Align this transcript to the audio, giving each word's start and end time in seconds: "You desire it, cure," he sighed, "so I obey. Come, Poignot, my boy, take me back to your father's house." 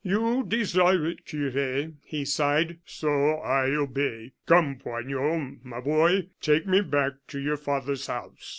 "You 0.03 0.43
desire 0.43 1.05
it, 1.05 1.27
cure," 1.27 1.91
he 2.03 2.25
sighed, 2.25 2.79
"so 2.87 3.35
I 3.35 3.65
obey. 3.69 4.31
Come, 4.47 4.77
Poignot, 4.77 5.63
my 5.63 5.79
boy, 5.79 6.29
take 6.41 6.65
me 6.65 6.81
back 6.81 7.11
to 7.27 7.39
your 7.39 7.57
father's 7.57 8.07
house." 8.07 8.49